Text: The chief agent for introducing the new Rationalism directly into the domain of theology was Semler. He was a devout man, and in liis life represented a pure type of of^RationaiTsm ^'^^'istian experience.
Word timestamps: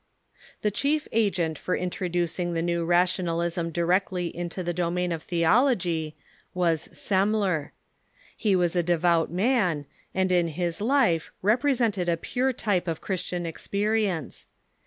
The 0.63 0.71
chief 0.71 1.07
agent 1.11 1.59
for 1.59 1.75
introducing 1.75 2.53
the 2.53 2.63
new 2.63 2.83
Rationalism 2.83 3.69
directly 3.69 4.35
into 4.35 4.63
the 4.63 4.73
domain 4.73 5.11
of 5.11 5.21
theology 5.21 6.15
was 6.55 6.87
Semler. 6.91 7.69
He 8.35 8.55
was 8.55 8.75
a 8.75 8.81
devout 8.81 9.29
man, 9.29 9.85
and 10.15 10.31
in 10.31 10.53
liis 10.53 10.81
life 10.81 11.31
represented 11.43 12.09
a 12.09 12.17
pure 12.17 12.51
type 12.51 12.87
of 12.87 12.99
of^RationaiTsm 12.99 13.03
^'^^'istian 13.03 13.45
experience. 13.45 14.47